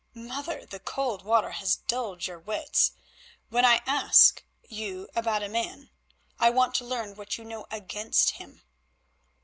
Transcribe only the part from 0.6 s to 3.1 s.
the cold water has dulled your wits.